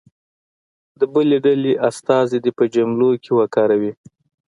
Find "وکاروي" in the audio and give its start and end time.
3.39-3.91